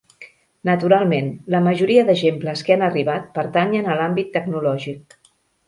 Naturalment, 0.69 1.27
la 1.57 1.61
majoria 1.67 2.07
d'exemples 2.09 2.65
que 2.69 2.75
han 2.77 2.87
arribat 2.89 3.29
pertanyen 3.39 3.91
a 3.93 4.01
l'àmbit 4.03 4.35
tecnològic. 4.41 5.19